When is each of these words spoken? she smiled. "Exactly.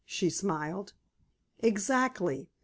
she 0.03 0.31
smiled. 0.31 0.93
"Exactly. 1.59 2.49